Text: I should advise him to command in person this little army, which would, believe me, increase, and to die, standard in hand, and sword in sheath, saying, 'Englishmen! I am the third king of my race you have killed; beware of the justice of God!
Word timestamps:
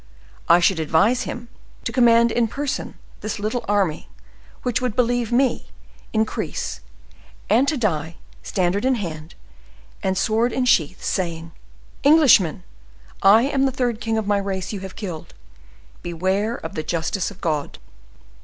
I 0.49 0.59
should 0.59 0.79
advise 0.79 1.25
him 1.25 1.47
to 1.83 1.91
command 1.91 2.31
in 2.31 2.47
person 2.47 2.97
this 3.19 3.37
little 3.37 3.63
army, 3.67 4.09
which 4.63 4.81
would, 4.81 4.95
believe 4.95 5.31
me, 5.31 5.67
increase, 6.11 6.79
and 7.51 7.67
to 7.67 7.77
die, 7.77 8.15
standard 8.41 8.83
in 8.83 8.95
hand, 8.95 9.35
and 10.01 10.17
sword 10.17 10.53
in 10.53 10.65
sheath, 10.65 11.03
saying, 11.03 11.51
'Englishmen! 12.03 12.63
I 13.21 13.43
am 13.43 13.67
the 13.67 13.71
third 13.71 14.01
king 14.01 14.17
of 14.17 14.25
my 14.25 14.39
race 14.39 14.73
you 14.73 14.79
have 14.79 14.95
killed; 14.95 15.35
beware 16.01 16.55
of 16.55 16.73
the 16.73 16.81
justice 16.81 17.29
of 17.29 17.39
God! 17.39 17.77